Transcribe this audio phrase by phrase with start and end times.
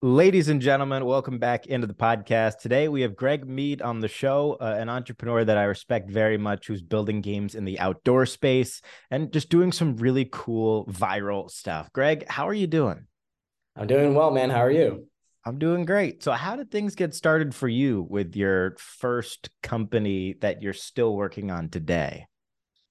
[0.00, 2.58] Ladies and gentlemen, welcome back into the podcast.
[2.60, 6.38] Today we have Greg Meade on the show, uh, an entrepreneur that I respect very
[6.38, 8.80] much, who's building games in the outdoor space
[9.10, 11.92] and just doing some really cool viral stuff.
[11.92, 13.08] Greg, how are you doing?
[13.74, 14.50] I'm doing well, man.
[14.50, 15.08] How are you?
[15.44, 16.22] I'm doing great.
[16.22, 21.16] So, how did things get started for you with your first company that you're still
[21.16, 22.28] working on today?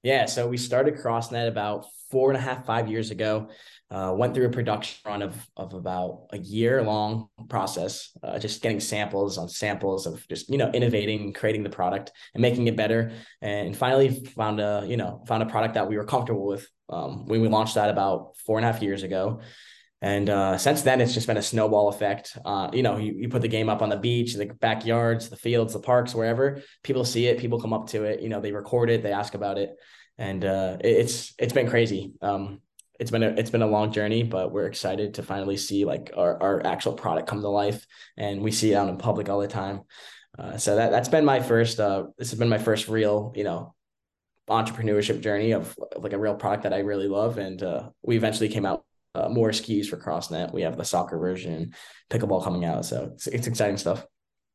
[0.04, 3.50] Yeah, so we started CrossNet about four and a half, five years ago.
[3.90, 8.62] Uh, went through a production run of of about a year long process, uh, just
[8.62, 12.76] getting samples on samples of just you know innovating, creating the product and making it
[12.76, 16.68] better, and finally found a you know found a product that we were comfortable with.
[16.90, 19.40] Um, when we launched that about four and a half years ago,
[20.02, 22.38] and uh, since then, it's just been a snowball effect.
[22.46, 25.36] Uh, you know, you, you put the game up on the beach, the backyards, the
[25.36, 28.22] fields, the parks, wherever people see it, people come up to it.
[28.22, 29.76] You know, they record it, they ask about it,
[30.18, 32.14] and uh, it's it's been crazy.
[32.22, 32.62] Um,
[33.00, 36.12] it's been a it's been a long journey, but we're excited to finally see like
[36.16, 37.86] our, our actual product come to life,
[38.18, 39.82] and we see it out in public all the time.
[40.38, 41.80] Uh, so that that's been my first.
[41.80, 43.74] Uh, this has been my first real, you know,
[44.48, 48.16] entrepreneurship journey of, of like a real product that I really love, and uh, we
[48.16, 48.84] eventually came out
[49.18, 50.54] uh, more SKUs for CrossNet.
[50.54, 51.74] We have the soccer version,
[52.10, 54.06] pickleball coming out, so it's, it's exciting stuff.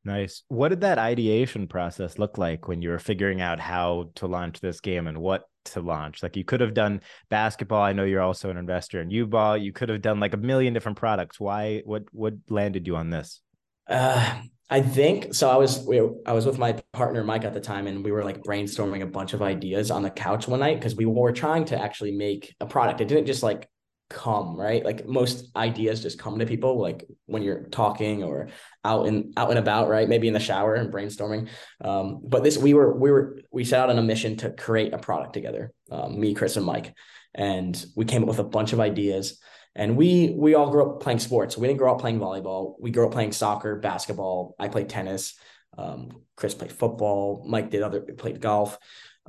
[0.05, 0.43] Nice.
[0.49, 4.61] What did that ideation process look like when you were figuring out how to launch
[4.61, 6.23] this game and what to launch?
[6.23, 7.83] Like you could have done basketball.
[7.83, 9.59] I know you're also an investor in U-Ball.
[9.59, 11.39] You could have done like a million different products.
[11.39, 11.83] Why?
[11.85, 12.05] What?
[12.11, 13.41] What landed you on this?
[13.89, 15.51] Uh, I think so.
[15.51, 18.25] I was we, I was with my partner Mike at the time, and we were
[18.25, 21.67] like brainstorming a bunch of ideas on the couch one night because we were trying
[21.67, 23.01] to actually make a product.
[23.01, 23.69] It didn't just like
[24.13, 24.85] come right?
[24.85, 28.49] Like most ideas just come to people like when you're talking or
[28.85, 30.09] out and out and about right?
[30.09, 31.49] Maybe in the shower and brainstorming.
[31.81, 34.93] Um, but this we were we were we set out on a mission to create
[34.93, 36.95] a product together um, me chris and mike.
[37.35, 39.41] And we came up with a bunch of ideas.
[39.75, 41.57] And we we all grew up playing sports.
[41.57, 42.75] We didn't grow up playing volleyball.
[42.79, 44.55] We grew up playing soccer basketball.
[44.59, 45.35] I played tennis.
[45.79, 47.45] Um, chris played football.
[47.49, 48.79] Mike did other played golf.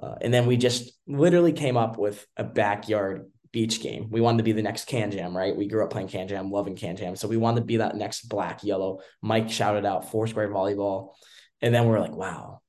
[0.01, 4.07] Uh, and then we just literally came up with a backyard beach game.
[4.09, 5.55] We wanted to be the next Kan Jam, right?
[5.55, 7.15] We grew up playing Kan Jam, loving Kan Jam.
[7.15, 8.99] So we wanted to be that next black, yellow.
[9.21, 11.13] Mike shouted out Foursquare volleyball.
[11.61, 12.61] And then we are like, wow,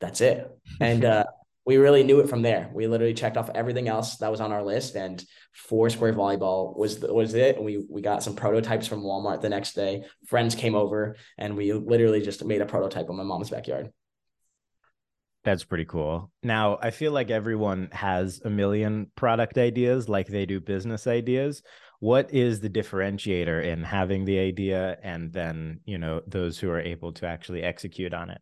[0.00, 0.46] that's it.
[0.80, 1.24] And uh,
[1.64, 2.70] we really knew it from there.
[2.74, 5.22] We literally checked off everything else that was on our list, and
[5.52, 7.56] Foursquare volleyball was was it.
[7.56, 10.04] And we we got some prototypes from Walmart the next day.
[10.26, 13.92] Friends came over, and we literally just made a prototype in my mom's backyard.
[15.50, 16.30] That's pretty cool.
[16.44, 21.64] Now, I feel like everyone has a million product ideas like they do business ideas.
[21.98, 26.78] What is the differentiator in having the idea and then, you know, those who are
[26.78, 28.40] able to actually execute on it?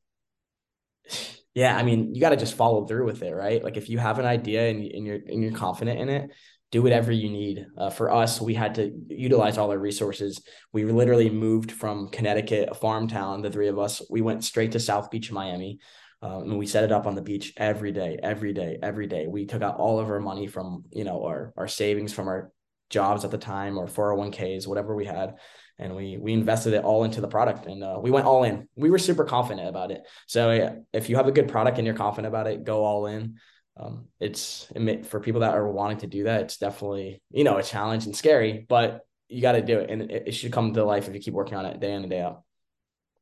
[1.54, 3.64] Yeah, I mean, you got to just follow through with it, right?
[3.64, 6.30] Like if you have an idea and, you're and you're confident in it,
[6.70, 7.64] do whatever you need.
[7.78, 10.42] Uh, for us, we had to utilize all our resources.
[10.74, 14.02] We literally moved from Connecticut, a farm town, the three of us.
[14.10, 15.78] We went straight to South Beach, Miami.
[16.20, 19.26] Um, and we set it up on the beach every day, every day, every day.
[19.26, 22.50] We took out all of our money from, you know, our, our savings from our
[22.90, 25.36] jobs at the time or 401ks, whatever we had.
[25.78, 28.68] And we, we invested it all into the product and uh, we went all in.
[28.74, 30.02] We were super confident about it.
[30.26, 33.06] So yeah, if you have a good product and you're confident about it, go all
[33.06, 33.36] in.
[33.76, 34.66] Um, it's
[35.04, 36.42] for people that are wanting to do that.
[36.42, 39.90] It's definitely, you know, a challenge and scary, but you got to do it.
[39.90, 42.02] And it, it should come to life if you keep working on it day in
[42.02, 42.42] and day out.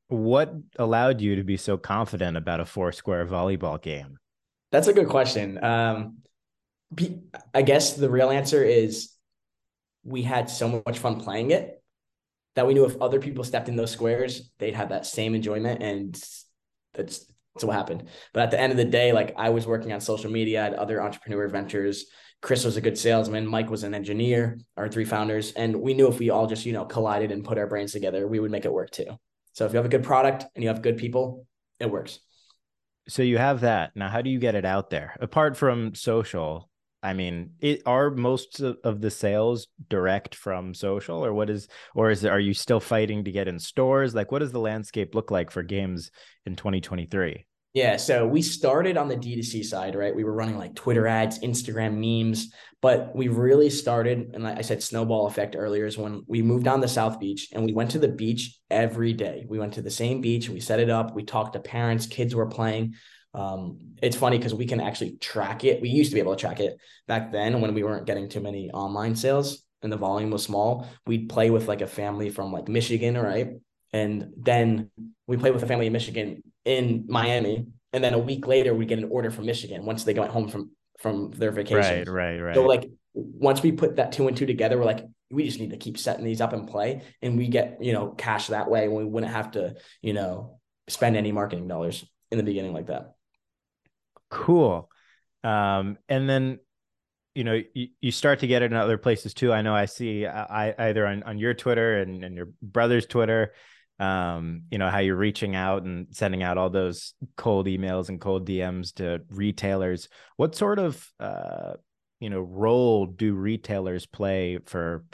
[0.08, 4.18] What allowed you to be so confident about a four square volleyball game?
[4.70, 5.62] That's a good question.
[5.62, 6.18] Um,
[7.52, 9.10] I guess the real answer is
[10.04, 11.82] we had so much fun playing it
[12.54, 15.82] that we knew if other people stepped in those squares, they'd have that same enjoyment.
[15.82, 16.14] And
[16.94, 18.08] that's, that's what happened.
[18.32, 20.64] But at the end of the day, like I was working on social media, I
[20.64, 22.06] had other entrepreneur ventures.
[22.40, 23.46] Chris was a good salesman.
[23.46, 25.52] Mike was an engineer, our three founders.
[25.52, 28.28] And we knew if we all just, you know, collided and put our brains together,
[28.28, 29.18] we would make it work too.
[29.56, 31.46] So if you have a good product and you have good people,
[31.80, 32.20] it works.
[33.08, 33.96] So you have that.
[33.96, 35.16] Now, how do you get it out there?
[35.18, 36.68] Apart from social,
[37.02, 42.10] I mean, it are most of the sales direct from social or what is or
[42.10, 44.14] is are you still fighting to get in stores?
[44.14, 46.10] Like what does the landscape look like for games
[46.44, 47.46] in 2023?
[47.76, 50.16] Yeah, so we started on the D2C side, right?
[50.16, 52.50] We were running like Twitter ads, Instagram memes,
[52.80, 56.68] but we really started, and like I said, snowball effect earlier is when we moved
[56.68, 59.44] on the South Beach and we went to the beach every day.
[59.46, 62.34] We went to the same beach, we set it up, we talked to parents, kids
[62.34, 62.94] were playing.
[63.34, 65.82] Um, it's funny because we can actually track it.
[65.82, 68.40] We used to be able to track it back then when we weren't getting too
[68.40, 70.88] many online sales and the volume was small.
[71.06, 73.50] We'd play with like a family from like Michigan, right?
[73.92, 74.90] And then
[75.26, 78.84] we played with a family in Michigan in Miami, and then a week later we
[78.84, 82.04] get an order from Michigan once they got home from from their vacation.
[82.04, 82.54] Right, right, right.
[82.54, 85.70] So like once we put that two and two together, we're like, we just need
[85.70, 88.88] to keep setting these up and play, and we get you know cash that way,
[88.88, 90.58] when we wouldn't have to you know
[90.88, 93.14] spend any marketing dollars in the beginning like that.
[94.28, 94.90] Cool.
[95.44, 96.58] Um, and then
[97.36, 99.84] you know you, you start to get it in other places too i know i
[99.84, 103.52] see uh, i either on, on your twitter and, and your brother's twitter
[103.98, 108.20] um you know how you're reaching out and sending out all those cold emails and
[108.20, 110.08] cold dms to retailers.
[110.36, 111.74] What sort of uh
[112.20, 115.04] you know role do retailers play for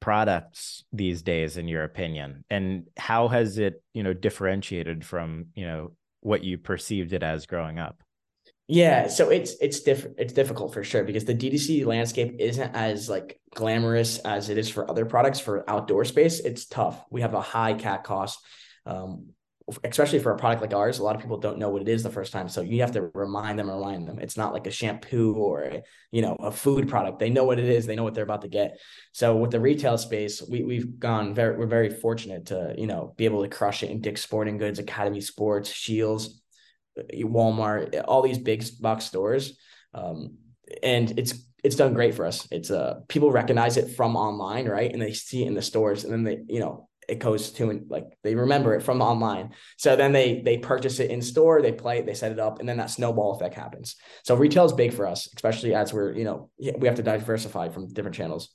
[0.00, 2.44] products these days in your opinion?
[2.50, 7.46] And how has it you know differentiated from you know what you perceived it as
[7.46, 8.03] growing up
[8.66, 10.16] yeah, so it's it's different.
[10.18, 14.70] It's difficult for sure because the DTC landscape isn't as like glamorous as it is
[14.70, 16.40] for other products for outdoor space.
[16.40, 17.04] It's tough.
[17.10, 18.38] We have a high CAC cost,
[18.86, 19.26] um,
[19.84, 20.98] especially for a product like ours.
[20.98, 22.92] A lot of people don't know what it is the first time, so you have
[22.92, 24.18] to remind them, remind them.
[24.18, 27.18] It's not like a shampoo or a, you know a food product.
[27.18, 27.84] They know what it is.
[27.84, 28.78] They know what they're about to get.
[29.12, 31.54] So with the retail space, we we've gone very.
[31.58, 34.78] We're very fortunate to you know be able to crush it in Dick's Sporting Goods,
[34.78, 36.40] Academy Sports, Scheels
[37.12, 39.56] Walmart, all these big box stores.
[39.92, 40.38] Um,
[40.82, 42.46] and it's it's done great for us.
[42.50, 44.92] It's uh people recognize it from online, right?
[44.92, 47.70] And they see it in the stores, and then they, you know, it goes to
[47.70, 49.50] and like they remember it from online.
[49.76, 52.60] So then they they purchase it in store, they play it, they set it up,
[52.60, 53.96] and then that snowball effect happens.
[54.24, 57.68] So retail is big for us, especially as we're, you know, we have to diversify
[57.68, 58.50] from different channels.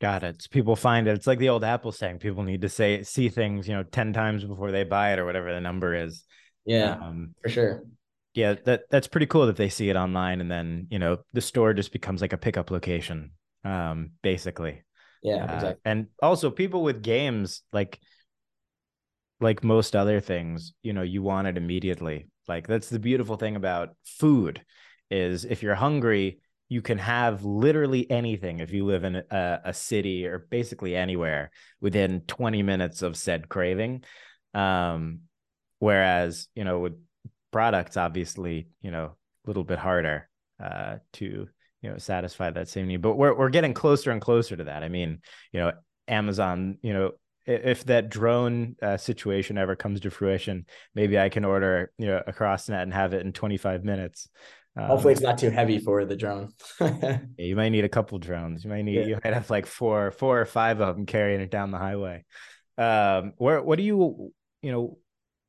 [0.00, 0.42] Got it.
[0.42, 1.14] So people find it.
[1.14, 4.12] It's like the old Apple saying people need to say see things, you know, 10
[4.12, 6.24] times before they buy it or whatever the number is.
[6.68, 7.82] Yeah, um, for sure.
[8.34, 11.40] Yeah, that that's pretty cool that they see it online and then you know the
[11.40, 13.32] store just becomes like a pickup location,
[13.64, 14.82] um, basically.
[15.22, 15.80] Yeah, uh, exactly.
[15.84, 17.98] And also, people with games like
[19.40, 22.26] like most other things, you know, you want it immediately.
[22.46, 24.62] Like that's the beautiful thing about food
[25.10, 29.74] is if you're hungry, you can have literally anything if you live in a, a
[29.74, 31.50] city or basically anywhere
[31.80, 34.04] within 20 minutes of said craving.
[34.54, 35.20] Um,
[35.78, 36.94] Whereas, you know, with
[37.52, 39.14] products, obviously, you know,
[39.44, 40.28] a little bit harder
[40.62, 41.48] uh, to,
[41.82, 43.02] you know, satisfy that same need.
[43.02, 44.82] But we're we're getting closer and closer to that.
[44.82, 45.20] I mean,
[45.52, 45.72] you know,
[46.08, 47.12] Amazon, you know,
[47.48, 52.22] if that drone uh, situation ever comes to fruition, maybe I can order, you know,
[52.26, 54.28] a net and have it in 25 minutes.
[54.76, 56.52] Um, Hopefully, it's not too heavy for the drone.
[57.38, 58.64] you might need a couple drones.
[58.64, 59.06] You might need, yeah.
[59.06, 62.24] you might have like four, four or five of them carrying it down the highway.
[62.76, 64.98] Um, where, what do you, you know,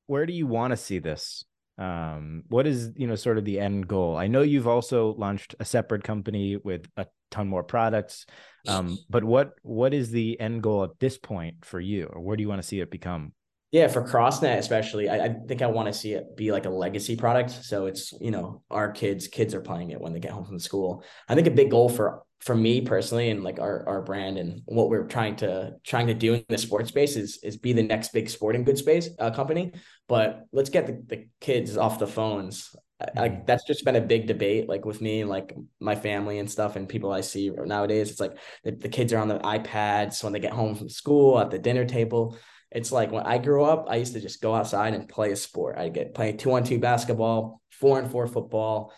[0.09, 1.45] where do you want to see this?
[1.77, 4.17] Um, what is you know sort of the end goal?
[4.17, 8.25] I know you've also launched a separate company with a ton more products,
[8.67, 12.35] um, but what what is the end goal at this point for you, or where
[12.35, 13.33] do you want to see it become?
[13.71, 16.71] Yeah, for CrossNet especially, I, I think I want to see it be like a
[16.71, 17.51] legacy product.
[17.51, 20.59] So it's you know our kids kids are playing it when they get home from
[20.59, 21.03] school.
[21.27, 24.61] I think a big goal for for me personally and like our our brand and
[24.65, 27.83] what we're trying to trying to do in the sports space is is be the
[27.83, 29.73] next big sporting goods space uh, company
[30.07, 32.73] but let's get the, the kids off the phones
[33.15, 33.45] like mm-hmm.
[33.45, 36.77] that's just been a big debate like with me and like my family and stuff
[36.77, 40.31] and people i see nowadays it's like the, the kids are on the ipads when
[40.31, 42.37] they get home from school at the dinner table
[42.71, 45.35] it's like when i grew up i used to just go outside and play a
[45.35, 48.93] sport i get play two on two basketball four and four football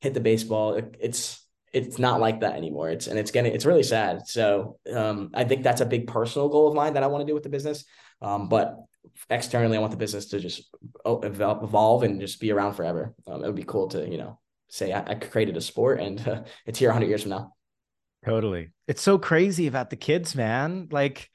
[0.00, 1.44] hit the baseball it, it's
[1.74, 2.88] it's not like that anymore.
[2.88, 4.28] It's and it's getting it's really sad.
[4.28, 7.26] So um, I think that's a big personal goal of mine that I want to
[7.26, 7.84] do with the business.
[8.22, 8.76] Um, but
[9.28, 10.72] externally, I want the business to just
[11.04, 13.12] evolve and just be around forever.
[13.26, 14.38] Um, it would be cool to you know
[14.68, 17.52] say I, I created a sport and uh, it's here 100 years from now.
[18.24, 20.86] Totally, it's so crazy about the kids, man.
[20.92, 21.28] Like,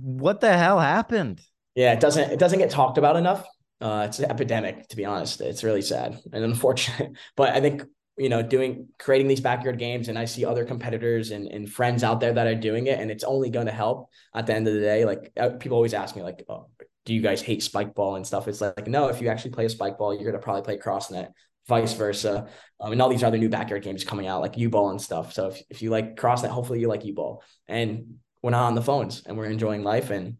[0.00, 1.40] what the hell happened?
[1.74, 3.46] Yeah, it doesn't it doesn't get talked about enough.
[3.80, 5.40] Uh, it's an epidemic, to be honest.
[5.40, 7.12] It's really sad and unfortunate.
[7.36, 7.84] But I think
[8.16, 12.02] you know, doing creating these backyard games, and I see other competitors and, and friends
[12.02, 14.66] out there that are doing it, and it's only going to help at the end
[14.66, 15.04] of the day.
[15.04, 16.66] Like uh, people always ask me, like, oh,
[17.04, 18.48] do you guys hate Spikeball and stuff?
[18.48, 21.30] It's like, no, if you actually play a Spikeball, you're gonna probably play CrossNet,
[21.68, 22.48] vice versa,
[22.80, 25.32] um, and all these other new backyard games coming out, like U ball and stuff.
[25.32, 28.74] So if if you like CrossNet, hopefully you like U ball, and we're not on
[28.74, 30.36] the phones, and we're enjoying life and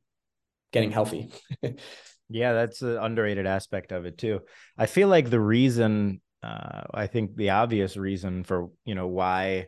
[0.73, 1.31] getting healthy.
[2.28, 4.40] yeah, that's an underrated aspect of it too.
[4.76, 9.67] I feel like the reason uh, I think the obvious reason for you know why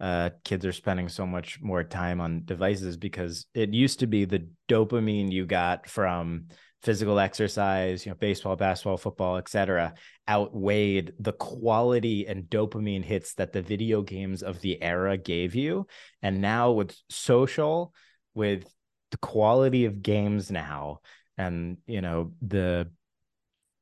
[0.00, 4.24] uh, kids are spending so much more time on devices because it used to be
[4.24, 6.46] the dopamine you got from
[6.84, 9.94] physical exercise, you know, baseball, basketball, football, etc.,
[10.28, 15.86] outweighed the quality and dopamine hits that the video games of the era gave you.
[16.22, 17.94] And now with social,
[18.34, 18.70] with
[19.10, 21.00] the quality of games now,
[21.38, 22.90] and you know the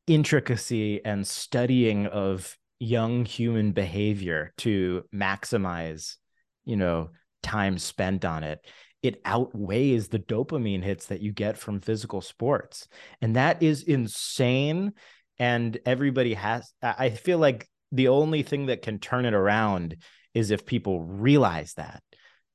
[0.06, 6.16] intricacy and studying of young human behavior to maximize
[6.64, 7.10] you know
[7.42, 8.64] time spent on it,
[9.02, 12.86] it outweighs the dopamine hits that you get from physical sports.
[13.20, 14.92] And that is insane.
[15.38, 19.96] And everybody has, I feel like the only thing that can turn it around
[20.34, 22.02] is if people realize that,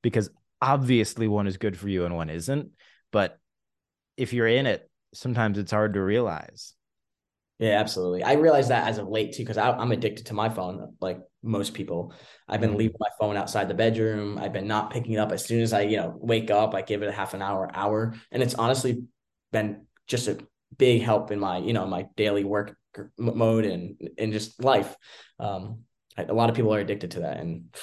[0.02, 0.30] because
[0.62, 2.72] obviously one is good for you and one isn't.
[3.12, 3.38] But
[4.16, 6.74] if you're in it, sometimes it's hard to realize.
[7.60, 8.24] Yeah, absolutely.
[8.24, 11.74] I realized that as of late too, because I'm addicted to my phone, like most
[11.74, 12.14] people.
[12.48, 12.80] I've been mm-hmm.
[12.80, 14.38] leaving my phone outside the bedroom.
[14.38, 16.76] I've been not picking it up as soon as I, you know, wake up.
[16.76, 19.04] I give it a half an hour, hour, and it's honestly
[19.52, 20.38] been just a
[20.78, 22.76] big help in my, you know, my daily work
[23.18, 24.96] mode and and just life.
[25.40, 25.80] Um,
[26.18, 27.76] a lot of people are addicted to that, and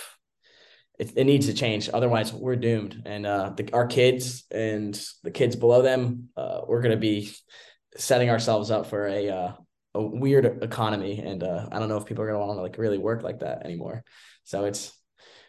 [0.98, 1.90] it, it needs to change.
[1.92, 3.02] Otherwise, we're doomed.
[3.06, 7.32] And uh, the, our kids and the kids below them, uh, we're gonna be
[7.96, 9.52] setting ourselves up for a uh,
[9.94, 12.78] a weird economy, and uh, I don't know if people are gonna want to like
[12.78, 14.04] really work like that anymore.
[14.44, 14.92] So it's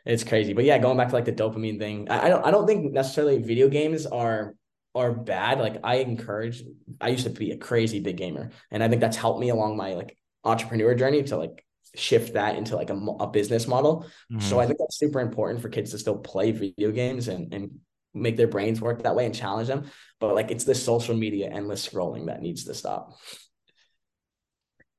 [0.06, 0.54] it's crazy.
[0.54, 2.94] But yeah, going back to like the dopamine thing, I, I don't I don't think
[2.94, 4.56] necessarily video games are
[4.94, 5.60] are bad.
[5.60, 6.64] Like I encourage.
[7.02, 9.78] I used to be a crazy big gamer, and I think that's helped me along
[9.78, 14.06] my like entrepreneur journey to like shift that into like a, a business model.
[14.32, 14.42] Mm-hmm.
[14.42, 17.80] So I think that's super important for kids to still play video games and and
[18.14, 19.90] make their brains work that way and challenge them.
[20.20, 23.18] But like it's the social media endless scrolling that needs to stop.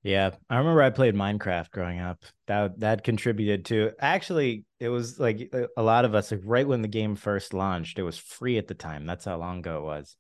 [0.06, 2.22] Yeah, I remember I played Minecraft growing up.
[2.46, 6.80] That that contributed to actually it was like a lot of us like right when
[6.80, 9.04] the game first launched, it was free at the time.
[9.04, 10.14] That's how long ago it was.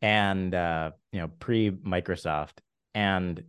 [0.00, 2.52] And uh, you know, pre Microsoft
[2.94, 3.42] and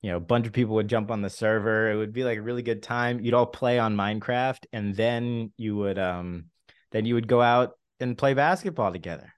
[0.00, 1.90] you know, a bunch of people would jump on the server.
[1.90, 3.18] It would be like a really good time.
[3.18, 6.44] You'd all play on Minecraft and then you would um
[6.92, 9.32] then you would go out and play basketball together.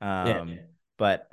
[0.00, 0.56] Um, yeah.
[0.98, 1.26] but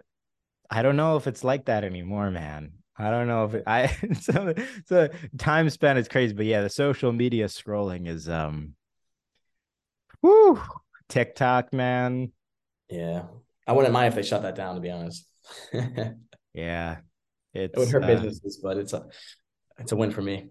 [0.67, 2.71] I don't know if it's like that anymore, man.
[2.97, 3.87] I don't know if it, I
[4.21, 4.53] so
[4.85, 8.73] so time spent is crazy, but yeah, the social media scrolling is um,
[10.21, 10.61] whoo,
[11.09, 12.31] TikTok, man.
[12.89, 13.23] Yeah,
[13.67, 14.75] I wouldn't mind if they shut that down.
[14.75, 15.27] To be honest.
[16.53, 16.97] yeah,
[17.53, 19.05] it's, it would hurt uh, businesses, but it's a
[19.79, 20.49] it's a win for me.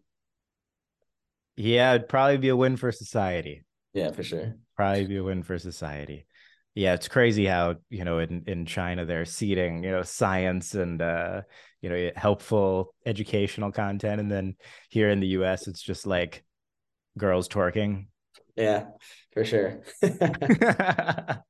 [1.56, 3.64] Yeah, it'd probably be a win for society.
[3.92, 4.56] Yeah, for sure.
[4.76, 6.26] Probably be a win for society.
[6.74, 11.02] Yeah, it's crazy how you know in in China they're seeding you know science and
[11.02, 11.42] uh
[11.82, 14.56] you know helpful educational content, and then
[14.88, 15.66] here in the U.S.
[15.68, 16.44] it's just like
[17.18, 18.06] girls twerking.
[18.56, 18.86] Yeah,
[19.32, 19.82] for sure.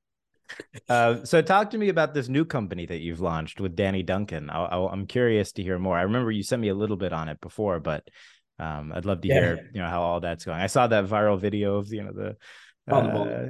[0.88, 4.50] uh, so talk to me about this new company that you've launched with Danny Duncan.
[4.50, 5.96] I, am curious to hear more.
[5.96, 8.08] I remember you sent me a little bit on it before, but
[8.58, 9.34] um, I'd love to yeah.
[9.34, 10.60] hear you know how all that's going.
[10.60, 12.36] I saw that viral video of you know the
[12.90, 13.46] uh,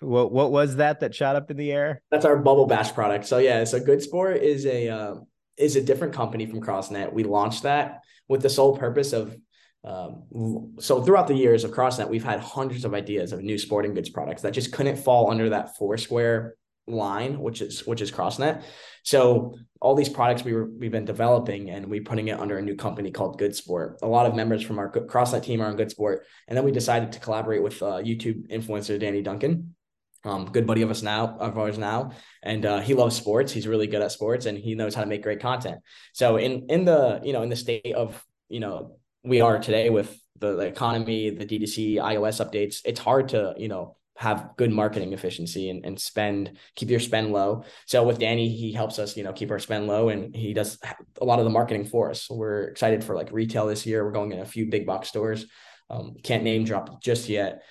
[0.00, 2.02] what what was that that shot up in the air?
[2.10, 3.26] That's our Bubble Bash product.
[3.26, 5.14] So yeah, so Good Sport is a uh,
[5.56, 7.12] is a different company from CrossNet.
[7.12, 9.36] We launched that with the sole purpose of
[9.84, 13.94] um, so throughout the years of CrossNet, we've had hundreds of ideas of new sporting
[13.94, 16.54] goods products that just couldn't fall under that Foursquare
[16.86, 18.62] line, which is which is CrossNet.
[19.02, 22.62] So all these products we were we've been developing and we putting it under a
[22.62, 23.98] new company called Good Sport.
[24.02, 26.70] A lot of members from our CrossNet team are on Good Sport, and then we
[26.70, 29.74] decided to collaborate with uh, YouTube influencer Danny Duncan.
[30.24, 32.12] Um, good buddy of us now, of ours now,
[32.42, 33.52] and uh, he loves sports.
[33.52, 35.80] He's really good at sports, and he knows how to make great content.
[36.12, 39.90] So in in the you know in the state of you know we are today
[39.90, 44.70] with the, the economy, the DTC iOS updates, it's hard to you know have good
[44.70, 47.64] marketing efficiency and, and spend keep your spend low.
[47.86, 50.78] So with danny he helps us you know keep our spend low and he does
[51.20, 52.30] a lot of the marketing for us.
[52.30, 54.04] We're excited for like retail this year.
[54.04, 55.46] We're going in a few big box stores.
[55.90, 57.62] Um, can't name drop just yet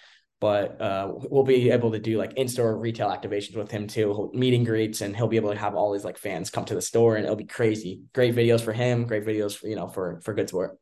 [0.41, 4.65] but uh, we'll be able to do like in-store retail activations with him too meeting
[4.65, 7.15] greets and he'll be able to have all his like fans come to the store
[7.15, 10.33] and it'll be crazy great videos for him great videos for you know for for
[10.33, 10.77] good sport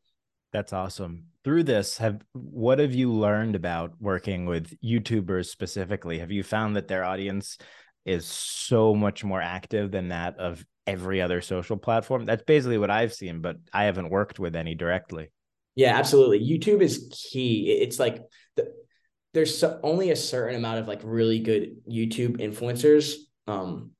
[0.52, 1.26] that's awesome.
[1.44, 6.18] Through this, have what have you learned about working with YouTubers specifically?
[6.18, 7.56] Have you found that their audience
[8.04, 12.24] is so much more active than that of every other social platform?
[12.24, 15.30] That's basically what I've seen, but I haven't worked with any directly.
[15.76, 16.40] Yeah, absolutely.
[16.40, 17.70] YouTube is key.
[17.70, 18.22] It's like
[18.56, 18.72] the,
[19.32, 23.14] there's only a certain amount of like really good YouTube influencers
[23.46, 23.92] um,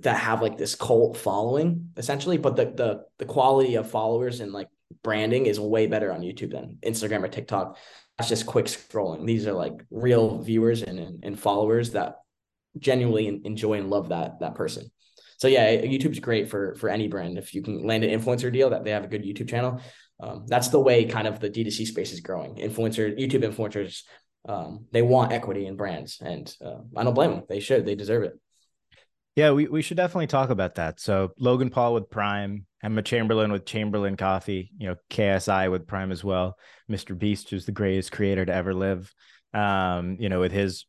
[0.00, 4.52] that have like this cult following essentially, but the the the quality of followers and
[4.52, 4.68] like
[5.02, 7.78] branding is way better on YouTube than Instagram or TikTok.
[8.16, 9.26] That's just quick scrolling.
[9.26, 12.16] These are like real viewers and, and, and followers that
[12.78, 14.90] genuinely enjoy and love that that person.
[15.38, 17.38] So yeah, YouTube's great for for any brand.
[17.38, 19.80] If you can land an influencer deal that they have a good YouTube channel,
[20.20, 22.56] um, that's the way kind of the D2C space is growing.
[22.56, 24.02] Influencer, YouTube influencers,
[24.46, 27.42] um, they want equity in brands, and uh, I don't blame them.
[27.48, 27.84] They should.
[27.84, 28.38] They deserve it.
[29.34, 30.98] Yeah, we, we should definitely talk about that.
[30.98, 36.10] So Logan Paul with Prime, Emma Chamberlain with Chamberlain Coffee, you know, KSI with Prime
[36.10, 36.56] as well.
[36.90, 37.18] Mr.
[37.18, 39.12] Beast, who's the greatest creator to ever live.
[39.52, 40.86] Um, you know, with his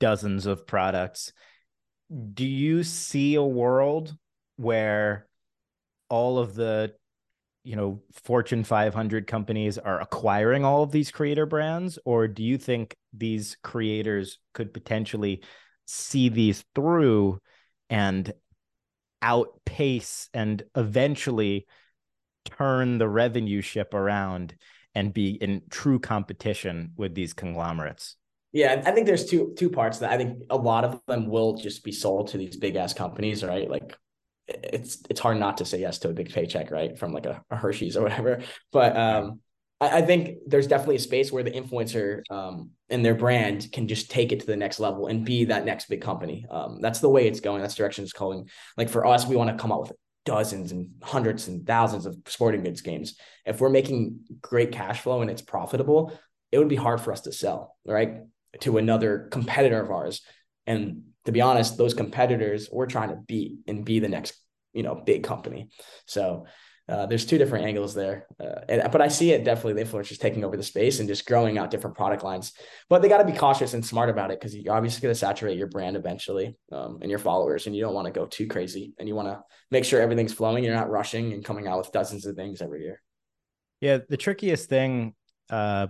[0.00, 1.32] dozens of products.
[2.34, 4.16] Do you see a world
[4.56, 5.28] where
[6.08, 6.94] all of the
[7.70, 12.58] you know fortune 500 companies are acquiring all of these creator brands or do you
[12.58, 15.40] think these creators could potentially
[15.86, 17.38] see these through
[17.88, 18.32] and
[19.22, 21.68] outpace and eventually
[22.44, 24.56] turn the revenue ship around
[24.96, 28.16] and be in true competition with these conglomerates?
[28.52, 30.10] Yeah i think there's two two parts that.
[30.10, 33.44] I think a lot of them will just be sold to these big ass companies
[33.44, 33.70] right?
[33.70, 33.96] Like
[34.62, 36.98] it's it's hard not to say yes to a big paycheck, right?
[36.98, 38.42] From like a, a Hershey's or whatever.
[38.72, 39.40] But um,
[39.80, 43.88] I, I, think there's definitely a space where the influencer um, and their brand can
[43.88, 46.46] just take it to the next level and be that next big company.
[46.50, 47.62] Um, that's the way it's going.
[47.62, 48.48] That's direction it's going.
[48.76, 49.92] Like for us, we want to come out with
[50.24, 53.16] dozens and hundreds and thousands of sporting goods games.
[53.46, 56.12] If we're making great cash flow and it's profitable,
[56.52, 58.18] it would be hard for us to sell, right?
[58.60, 60.22] To another competitor of ours.
[60.66, 64.39] And to be honest, those competitors we're trying to beat and be the next,
[64.72, 65.68] you know, big company.
[66.06, 66.46] So
[66.88, 70.18] uh, there's two different angles there, uh, and, but I see it definitely the influencers
[70.18, 72.52] taking over the space and just growing out different product lines.
[72.88, 75.18] But they got to be cautious and smart about it because you're obviously going to
[75.18, 78.48] saturate your brand eventually um, and your followers, and you don't want to go too
[78.48, 78.92] crazy.
[78.98, 80.64] And you want to make sure everything's flowing.
[80.64, 83.00] You're not rushing and coming out with dozens of things every year.
[83.80, 85.14] Yeah, the trickiest thing,
[85.48, 85.88] uh,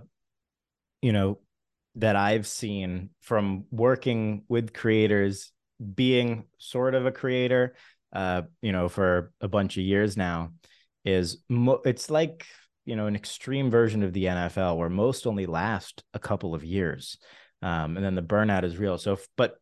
[1.01, 1.39] you know,
[1.95, 5.51] that I've seen from working with creators,
[5.95, 7.75] being sort of a creator,
[8.13, 10.53] uh, you know, for a bunch of years now,
[11.05, 12.47] is mo- it's like
[12.85, 16.65] you know an extreme version of the NFL where most only last a couple of
[16.65, 17.19] years,
[17.63, 18.99] um, and then the burnout is real.
[18.99, 19.55] So, but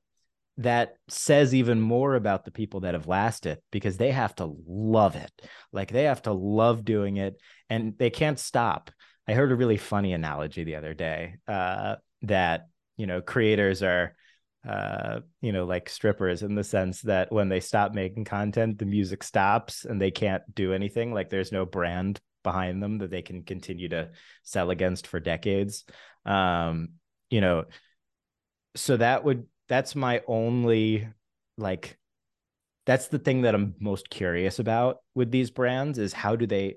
[0.59, 5.15] that says even more about the people that have lasted because they have to love
[5.15, 5.31] it.
[5.73, 7.41] Like they have to love doing it
[7.71, 8.91] and they can't stop.
[9.29, 11.37] I heard a really funny analogy the other day.
[11.47, 14.17] Uh, that you know creators are
[14.69, 18.85] uh you know like strippers in the sense that when they stop making content the
[18.85, 21.13] music stops and they can't do anything.
[21.13, 24.11] Like there's no brand behind them that they can continue to
[24.43, 25.85] sell against for decades.
[26.25, 26.91] Um
[27.31, 27.65] you know
[28.77, 31.09] so that would that's my only
[31.57, 31.99] like
[32.87, 36.77] that's the thing that I'm most curious about with these brands is how do they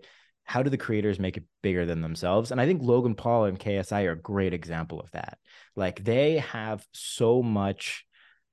[0.52, 2.52] how do the creators make it bigger than themselves?
[2.52, 5.38] And I think Logan Paul and KSI are a great example of that.
[5.78, 8.06] Like they have so much,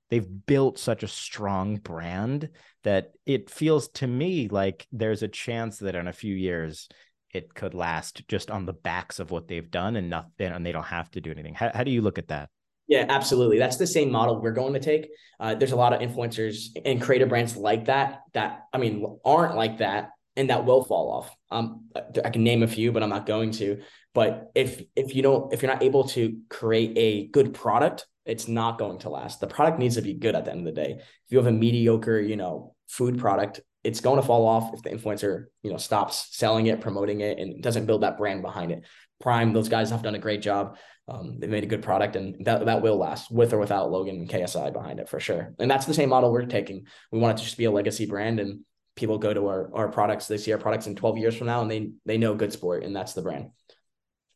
[0.09, 2.51] they've built such a strong brand
[2.85, 6.89] that it feels to me like there's a chance that in a few years
[7.35, 10.73] it could last just on the backs of what they've done and nothing, and they
[10.73, 11.55] don't have to do anything.
[11.55, 12.49] How, how do you look at that?
[12.87, 13.59] Yeah, absolutely.
[13.59, 15.09] That's the same model we're going to take.
[15.41, 19.57] Uh, there's a lot of influencers and creator brands like that that I mean aren't
[19.57, 21.37] like that and that will fall off.
[21.51, 21.89] Um,
[22.25, 23.83] I can name a few, but I'm not going to.
[24.15, 28.47] But if if you don't, if you're not able to create a good product, it's
[28.47, 29.41] not going to last.
[29.41, 30.93] The product needs to be good at the end of the day.
[30.99, 34.83] If you have a mediocre, you know, food product, it's going to fall off if
[34.83, 38.71] the influencer, you know, stops selling it, promoting it, and doesn't build that brand behind
[38.71, 38.85] it.
[39.21, 40.77] Prime, those guys have done a great job.
[41.09, 44.17] Um, they made a good product, and that that will last with or without Logan
[44.17, 45.55] and KSI behind it for sure.
[45.59, 46.87] And that's the same model we're taking.
[47.11, 48.61] We want it to just be a legacy brand, and
[48.99, 51.63] people go to our, our products they see our products in 12 years from now
[51.63, 53.51] and they they know good sport and that's the brand.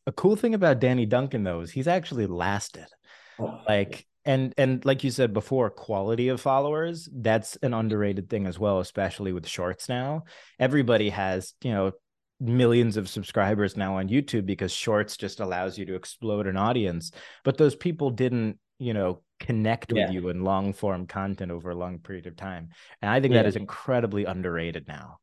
[0.07, 2.87] A cool thing about danny duncan though is he's actually lasted.
[3.39, 8.47] Oh, like and and like you said before quality of followers that's an underrated thing
[8.47, 10.23] as well especially with shorts now.
[10.59, 11.91] Everybody has you know
[12.43, 17.11] millions of subscribers now on youtube because shorts just allows you to explode an audience.
[17.43, 20.05] But those people didn't you know connect yeah.
[20.05, 22.69] with you in long form content over a long period of time.
[23.01, 23.43] And i think yeah.
[23.43, 25.19] that is incredibly underrated now.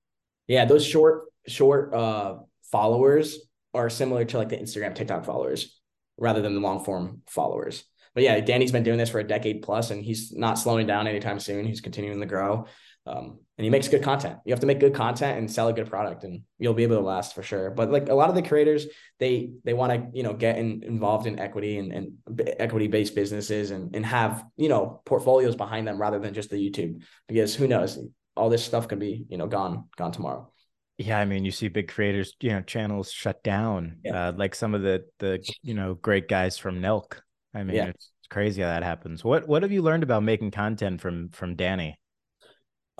[0.46, 2.38] Yeah those short short uh
[2.70, 3.38] followers
[3.74, 5.80] are similar to like the instagram tiktok followers
[6.16, 7.84] rather than the long form followers.
[8.14, 11.06] But yeah danny's been doing this for a decade plus and he's not slowing down
[11.06, 11.66] anytime soon.
[11.66, 12.66] He's continuing to grow
[13.10, 14.38] um, and he makes good content.
[14.44, 16.96] You have to make good content and sell a good product, and you'll be able
[16.96, 17.70] to last for sure.
[17.70, 18.86] But like a lot of the creators,
[19.18, 23.14] they they want to you know get in, involved in equity and, and equity based
[23.14, 27.54] businesses and and have you know portfolios behind them rather than just the YouTube because
[27.54, 27.98] who knows
[28.36, 30.50] all this stuff can be you know gone gone tomorrow.
[30.96, 34.28] Yeah, I mean, you see big creators, you know, channels shut down, yeah.
[34.28, 37.20] uh, like some of the the you know great guys from Nelk.
[37.52, 37.86] I mean, yeah.
[37.88, 39.22] it's crazy how that happens.
[39.22, 41.99] What what have you learned about making content from from Danny?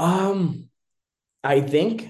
[0.01, 0.69] Um,
[1.45, 2.09] I think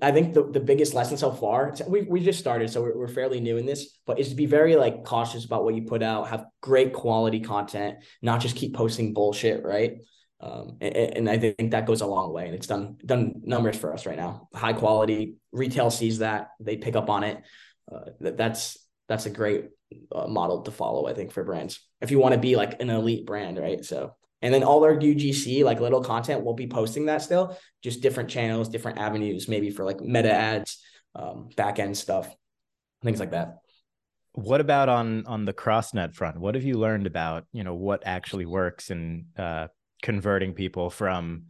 [0.00, 3.08] I think the, the biggest lesson so far, we we just started, so we're, we're
[3.08, 6.02] fairly new in this, but is to be very like cautious about what you put
[6.02, 9.98] out, have great quality content, not just keep posting bullshit, right?
[10.40, 13.76] Um, and, and I think that goes a long way, and it's done done numbers
[13.76, 14.48] for us right now.
[14.54, 17.42] High quality retail sees that they pick up on it.
[17.92, 18.78] Uh, that, that's
[19.08, 19.68] that's a great
[20.14, 21.80] uh, model to follow, I think, for brands.
[22.00, 23.84] If you want to be like an elite brand, right?
[23.84, 28.00] So, and then all our UGC, like little content, we'll be posting that still, just
[28.00, 30.82] different channels, different avenues, maybe for like meta ads,
[31.14, 32.34] um, back end stuff,
[33.02, 33.58] things like that.
[34.32, 36.38] What about on on the CrossNet front?
[36.38, 39.68] What have you learned about you know what actually works in uh,
[40.02, 41.46] converting people from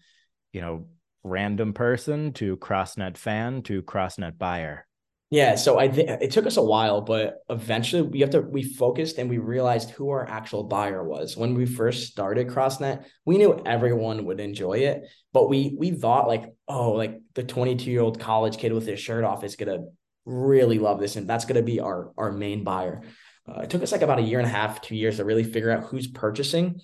[0.52, 0.86] you know
[1.22, 4.86] random person to CrossNet fan to CrossNet buyer?
[5.30, 8.64] Yeah, so I think it took us a while, but eventually we have to we
[8.64, 11.36] focused and we realized who our actual buyer was.
[11.36, 16.26] When we first started CrossNet, we knew everyone would enjoy it, but we we thought
[16.26, 19.84] like, oh, like the 22-year-old college kid with his shirt off is gonna
[20.24, 23.02] really love this, and that's gonna be our our main buyer.
[23.48, 25.44] Uh, it took us like about a year and a half, two years to really
[25.44, 26.80] figure out who's purchasing,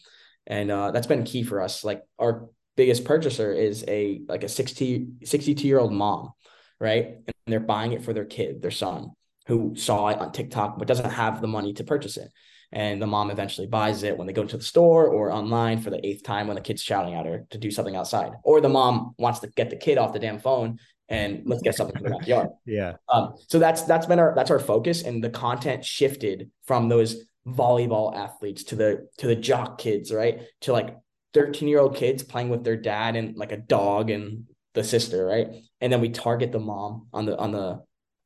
[0.47, 1.83] and uh, that's been key for us.
[1.83, 6.31] Like our biggest purchaser is a like a 60 62 year old mom
[6.81, 7.07] right?
[7.27, 9.13] And they're buying it for their kid, their son,
[9.47, 12.31] who saw it on TikTok but doesn't have the money to purchase it.
[12.73, 15.91] And the mom eventually buys it when they go to the store or online for
[15.91, 18.33] the eighth time when the kid's shouting at her to do something outside.
[18.43, 21.77] Or the mom wants to get the kid off the damn phone and let's get
[21.77, 22.49] something from the backyard.
[22.67, 22.95] Yeah.
[23.09, 25.03] Um, so that's that's been our that's our focus.
[25.03, 30.41] And the content shifted from those volleyball athletes to the to the jock kids, right?
[30.63, 30.97] To like
[31.35, 35.27] 13 year old kids playing with their dad and like a dog and the sister,
[35.27, 35.49] right?
[35.81, 37.83] And then we target the mom on the on the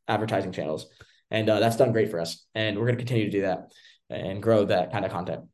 [0.07, 0.87] advertising channels,
[1.31, 2.45] and uh, that's done great for us.
[2.55, 3.73] And we're going to continue to do that
[4.11, 5.45] and grow that kind of content.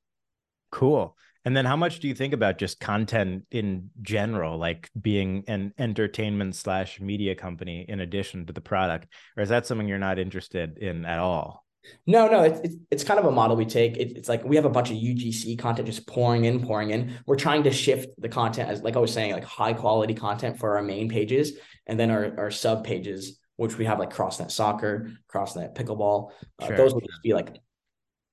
[0.72, 1.16] Cool.
[1.44, 5.74] And then how much do you think about just content in general, like being an
[5.78, 9.06] entertainment slash media company in addition to the product?
[9.37, 11.65] Or is that something you're not interested in at all?
[12.07, 13.96] No, no, it's, it's, it's kind of a model we take.
[13.96, 17.18] It, it's like we have a bunch of UGC content just pouring in, pouring in.
[17.27, 20.59] We're trying to shift the content as, like I was saying, like high quality content
[20.59, 21.53] for our main pages,
[21.87, 26.31] and then our, our sub pages, which we have like CrossNet Soccer, CrossNet Pickleball.
[26.61, 26.77] Uh, sure.
[26.77, 27.57] Those would just be like,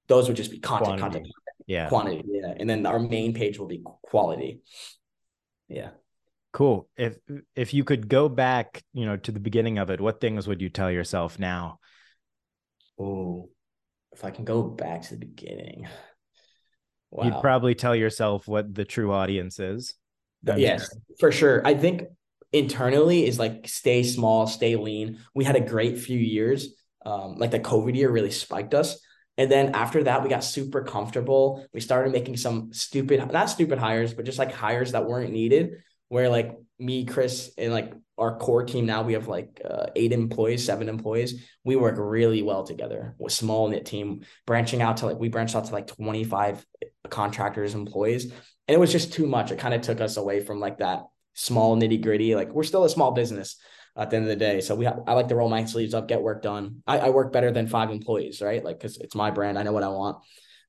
[0.07, 1.31] those would just be content, quantity.
[1.31, 1.33] content,
[1.65, 2.53] yeah, quantity, yeah.
[2.57, 4.61] And then our main page will be quality.
[5.67, 5.89] Yeah.
[6.53, 6.87] Cool.
[6.95, 7.17] If
[7.55, 10.61] if you could go back, you know, to the beginning of it, what things would
[10.61, 11.79] you tell yourself now?
[12.99, 13.49] Oh,
[14.11, 15.87] if I can go back to the beginning.
[17.15, 17.25] Wow.
[17.25, 19.93] You'd probably tell yourself what the true audience is.
[20.43, 21.61] yes, for sure.
[21.63, 22.05] I think
[22.51, 25.19] internally is like stay small, stay lean.
[25.35, 26.69] We had a great few years.
[27.05, 28.99] Um, like the COVID year really spiked us.
[29.37, 31.65] And then after that, we got super comfortable.
[31.73, 35.83] We started making some stupid, not stupid hires, but just like hires that weren't needed.
[36.13, 40.11] Where like me, Chris, and like our core team now we have like uh, eight
[40.11, 41.43] employees seven employees.
[41.63, 43.15] We work really well together.
[43.17, 46.63] With small knit team branching out to like we branched out to like 25
[47.09, 48.25] contractors employees.
[48.25, 49.49] And it was just too much.
[49.49, 52.35] It kind of took us away from like that small nitty gritty.
[52.35, 53.55] Like we're still a small business
[53.97, 54.61] at the end of the day.
[54.61, 56.83] So we i like to roll my sleeves up get work done.
[56.85, 58.63] I, I work better than five employees right?
[58.63, 59.57] Like because it's my brand.
[59.57, 60.17] I know what i want.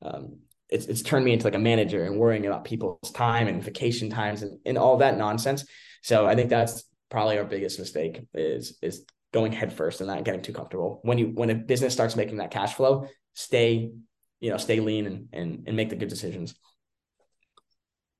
[0.00, 0.38] Um,
[0.70, 4.10] it's, it's turned me into like a manager and worrying about people's time and vacation
[4.10, 5.64] times and, and all that nonsense
[6.02, 10.40] so i think that's probably our biggest mistake is is going headfirst and not getting
[10.40, 11.00] too comfortable.
[11.02, 13.90] When you when a business starts making that cash flow, stay,
[14.40, 16.54] you know, stay lean and and, and make the good decisions.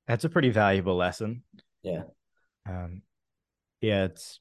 [0.07, 1.43] That's a pretty valuable lesson.
[1.81, 2.03] Yeah.
[2.69, 3.01] Um,
[3.81, 4.39] yeah, it's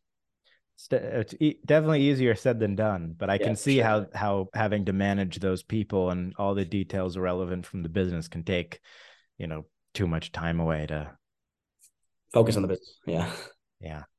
[0.90, 1.34] it's,
[1.64, 3.84] definitely easier said than done, but I yeah, can see sure.
[3.84, 8.28] how how having to manage those people and all the details relevant from the business
[8.28, 8.80] can take,
[9.38, 11.12] you know, too much time away to
[12.32, 12.98] focus on the business.
[13.06, 13.30] Yeah.
[13.80, 14.02] Yeah.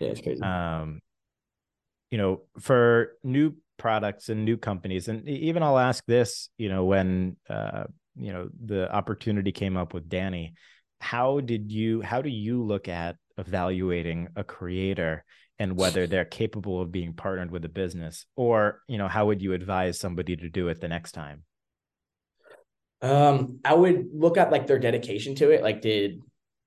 [0.00, 0.42] Yeah, it's crazy.
[0.42, 1.00] Um,
[2.10, 6.84] you know, for new products and new companies, and even I'll ask this, you know,
[6.84, 7.84] when uh,
[8.16, 10.54] you know, the opportunity came up with Danny,
[11.00, 15.24] how did you how do you look at evaluating a creator
[15.58, 19.42] and whether they're capable of being partnered with a business or you know how would
[19.42, 21.44] you advise somebody to do it the next time?
[23.00, 25.62] Um i would look at like their dedication to it.
[25.62, 26.20] Like did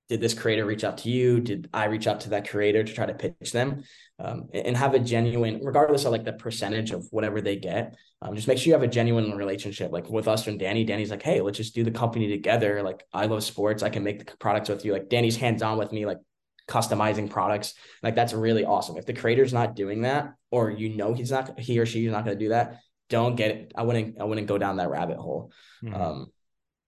[0.07, 1.39] did this creator reach out to you?
[1.39, 3.83] Did i reach out to that creator to try to pitch them?
[4.17, 8.33] Um, and have a genuine regardless of like the percentage of whatever they get um,
[8.33, 10.85] just make sure you have a genuine relationship like with us and danny.
[10.85, 12.81] Danny's like hey let's just do the company together.
[12.81, 13.83] Like i love sports.
[13.83, 14.93] I can make the products with you.
[14.93, 16.19] Like danny's hands-on with me like
[16.67, 21.13] customizing products like that's really awesome if the creator's not doing that or you know
[21.13, 23.83] he's not he or she is not going to do that don't get it i
[23.83, 25.51] wouldn't i wouldn't go down that rabbit hole
[25.83, 25.93] mm-hmm.
[25.93, 26.27] um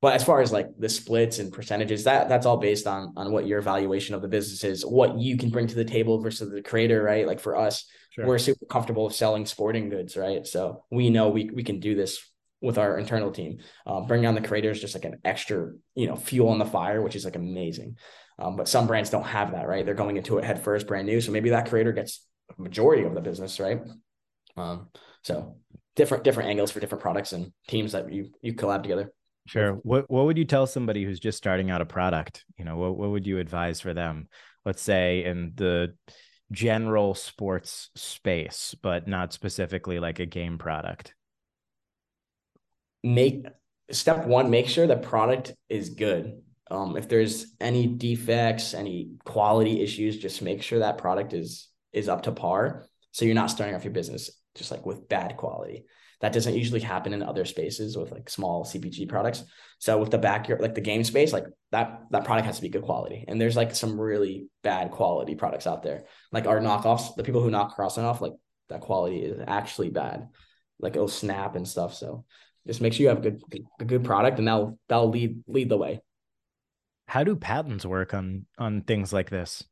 [0.02, 3.32] but as far as like the splits and percentages, that that's all based on on
[3.32, 6.52] what your evaluation of the business is, what you can bring to the table versus
[6.52, 7.26] the creator, right?
[7.26, 8.26] Like for us, sure.
[8.26, 10.46] we're super comfortable selling sporting goods, right?
[10.46, 12.20] So we know we we can do this
[12.62, 13.58] with our internal team.
[13.88, 17.02] Um, bringing on the creators just like an extra, you know, fuel on the fire,
[17.02, 17.98] which is like amazing.
[18.39, 19.86] Um, but some brands don't have that, right?
[19.86, 21.21] They're going into it head first, brand new.
[21.21, 22.26] So maybe that creator gets
[22.58, 23.82] a majority of the business, right?
[24.56, 24.89] Um,
[25.23, 25.58] so
[25.95, 29.12] different different angles for different products and teams that you you collab together.
[29.47, 29.73] Sure.
[29.84, 32.45] What what would you tell somebody who's just starting out a product?
[32.58, 34.28] You know, what what would you advise for them?
[34.65, 35.95] Let's say in the
[36.52, 41.13] general sports space, but not specifically like a game product.
[43.04, 43.45] Make
[43.91, 46.41] step one, make sure the product is good.
[46.69, 52.10] Um, if there's any defects, any quality issues, just make sure that product is is
[52.10, 52.86] up to par.
[53.12, 55.86] So you're not starting off your business just like with bad quality.
[56.19, 59.43] That doesn't usually happen in other spaces with like small CPG products.
[59.77, 62.69] So with the backyard, like the game space, like that that product has to be
[62.69, 63.23] good quality.
[63.27, 66.06] And there's like some really bad quality products out there.
[66.32, 68.34] Like our knockoffs, the people who knock CrossNet off, like
[68.69, 70.27] that quality is actually bad.
[70.80, 71.93] Like it'll snap and stuff.
[71.93, 72.25] So
[72.65, 73.41] just make sure you have a good
[73.80, 76.01] a good product and that'll that'll lead lead the way.
[77.08, 79.63] How do patents work on on things like this?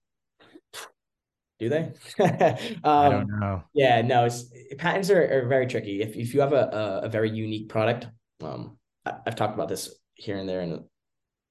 [1.60, 1.94] Do they?
[2.20, 3.64] um, I don't know.
[3.74, 4.46] Yeah, no, it's
[4.78, 6.02] patents are, are very tricky.
[6.02, 8.08] If if you have a, a, a very unique product,
[8.42, 10.86] um, I, have talked about this here and there in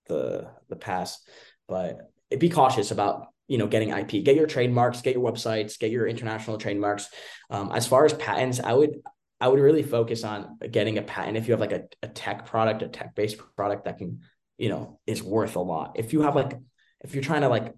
[0.09, 1.29] the the past,
[1.68, 4.25] but be cautious about you know getting IP.
[4.25, 7.09] Get your trademarks, get your websites, get your international trademarks.
[7.51, 9.01] Um, as far as patents, I would
[9.40, 12.47] I would really focus on getting a patent if you have like a, a tech
[12.47, 14.20] product, a tech based product that can
[14.59, 15.93] you know is worth a lot.
[15.97, 16.59] If you have like
[17.01, 17.75] if you're trying to like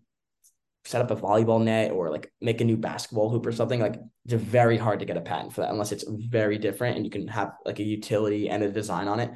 [0.87, 3.99] set up a volleyball net or like make a new basketball hoop or something like
[4.25, 7.11] it's very hard to get a patent for that unless it's very different and you
[7.11, 9.33] can have like a utility and a design on it.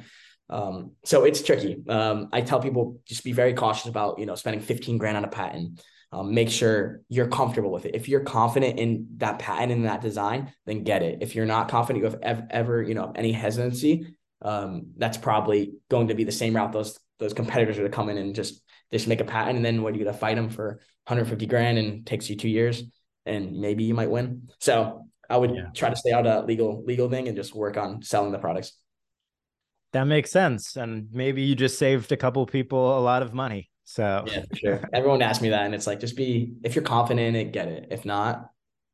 [0.49, 1.77] Um, so it's tricky.
[1.87, 5.25] Um, i tell people just be very cautious about you know spending 15 grand on
[5.25, 5.81] a patent.
[6.13, 7.95] Um, make sure you're comfortable with it.
[7.95, 11.19] If you're confident in that patent and that design then get it.
[11.21, 15.73] If you're not confident you have ever, ever you know any hesitancy um, that's probably
[15.89, 18.61] going to be the same route those those competitors are to come in and just
[18.91, 21.77] just make a patent and then what are you gonna fight them for 150 grand
[21.77, 22.83] and takes you two years
[23.25, 24.49] and maybe you might win.
[24.59, 25.67] So I would yeah.
[25.75, 28.73] try to stay out of legal legal thing and just work on selling the products.
[29.93, 30.75] That makes sense.
[30.77, 33.69] And maybe you just saved a couple people a lot of money.
[33.83, 34.89] So yeah, sure.
[34.93, 35.65] Everyone asks me that.
[35.65, 37.87] And it's like just be if you're confident in it, get it.
[37.91, 38.49] If not,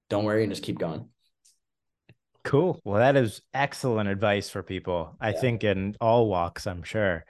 [0.10, 1.10] don't worry and just keep going.
[2.48, 2.80] Cool.
[2.86, 5.18] Well, that is excellent advice for people.
[5.20, 5.42] I yeah.
[5.42, 7.26] think in all walks, I'm sure.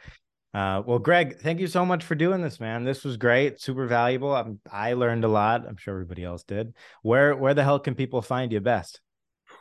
[0.54, 2.84] Uh, well, Greg, thank you so much for doing this, man.
[2.84, 4.36] This was great, super valuable.
[4.36, 5.66] I'm, I learned a lot.
[5.68, 6.74] I'm sure everybody else did.
[7.02, 9.02] Where where the hell can people find you best?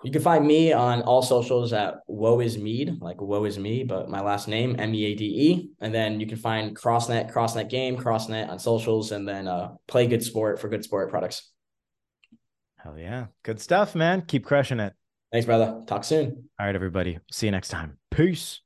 [0.04, 3.82] You can find me on all socials at Woe is Meade, like Woe is me,
[3.82, 5.70] but my last name M E A D E.
[5.80, 10.06] And then you can find Crossnet, Crossnet Game, Crossnet on socials, and then uh, Play
[10.06, 11.50] Good Sport for Good Sport products.
[12.76, 14.20] Hell yeah, good stuff, man.
[14.20, 14.92] Keep crushing it.
[15.32, 15.82] Thanks, brother.
[15.86, 16.48] Talk soon.
[16.58, 17.18] All right, everybody.
[17.30, 17.98] See you next time.
[18.10, 18.60] Peace.